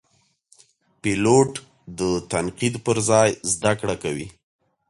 [1.01, 1.51] پیلوټ
[1.99, 1.99] د
[2.31, 4.27] تنقید پر ځای زده کړه کوي.